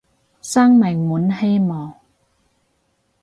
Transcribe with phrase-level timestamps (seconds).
[0.41, 1.93] 生命滿希望